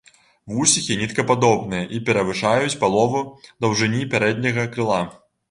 [0.51, 3.23] Вусікі ніткападобныя і перавышаюць палову
[3.67, 5.01] даўжыні пярэдняга крыла.